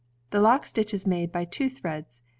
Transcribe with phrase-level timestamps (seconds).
[0.31, 2.23] The lock stitch is made by two threads.